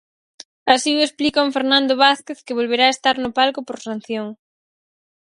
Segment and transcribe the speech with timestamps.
[0.73, 4.27] Así o explica un Fernando Vázquez que volverá estar no palco por sanción.